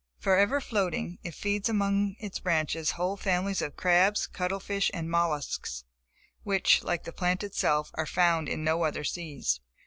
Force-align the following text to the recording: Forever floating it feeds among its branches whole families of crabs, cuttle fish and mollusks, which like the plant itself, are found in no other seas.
Forever 0.17 0.59
floating 0.59 1.19
it 1.21 1.35
feeds 1.35 1.69
among 1.69 2.15
its 2.19 2.39
branches 2.39 2.93
whole 2.97 3.17
families 3.17 3.61
of 3.61 3.77
crabs, 3.77 4.25
cuttle 4.25 4.59
fish 4.59 4.89
and 4.95 5.07
mollusks, 5.11 5.83
which 6.41 6.83
like 6.83 7.03
the 7.03 7.13
plant 7.13 7.43
itself, 7.43 7.91
are 7.93 8.07
found 8.07 8.49
in 8.49 8.63
no 8.63 8.81
other 8.83 9.03
seas. 9.03 9.59